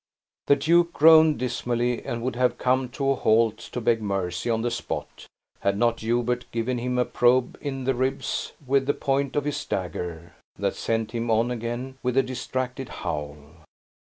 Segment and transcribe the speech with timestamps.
[0.47, 4.63] The duke groaned dismally, and would have come to a halt to beg mercy on
[4.63, 5.27] the spot,
[5.59, 9.63] had not Hubert given him a probe in, the ribs with the point of his
[9.63, 13.37] dagger, that sent him on again, with a distracted howl.